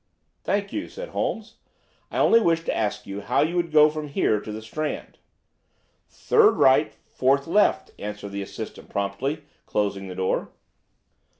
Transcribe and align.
"Thank 0.43 0.73
you," 0.73 0.87
said 0.87 1.09
Holmes, 1.09 1.57
"I 2.09 2.17
only 2.17 2.39
wished 2.41 2.65
to 2.65 2.75
ask 2.75 3.05
you 3.05 3.21
how 3.21 3.41
you 3.41 3.55
would 3.57 3.71
go 3.71 3.87
from 3.91 4.07
here 4.07 4.39
to 4.41 4.51
the 4.51 4.63
Strand." 4.63 5.19
"Third 6.09 6.53
right, 6.57 6.93
fourth 7.07 7.45
left," 7.45 7.91
answered 7.99 8.31
the 8.31 8.41
assistant 8.41 8.89
promptly, 8.89 9.43
closing 9.67 10.07
the 10.07 10.15
door. 10.15 10.49